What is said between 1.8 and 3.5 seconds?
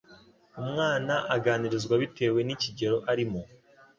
bitewe n'ikigero arimo